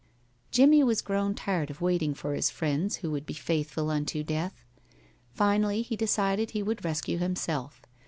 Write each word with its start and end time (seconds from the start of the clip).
Jimmie 0.49 0.83
was 0.83 0.99
grown 0.99 1.35
tired 1.35 1.69
of 1.69 1.79
waiting 1.79 2.15
for 2.15 2.33
his 2.33 2.49
friends 2.49 2.95
who 2.95 3.11
would 3.11 3.27
be 3.27 3.35
faithful 3.35 3.91
unto 3.91 4.23
death. 4.23 4.65
Finally 5.29 5.83
he 5.83 5.95
decided 5.95 6.47
that 6.49 6.53
he 6.53 6.63
would 6.63 6.83
rescue 6.83 7.19
himself. 7.19 7.83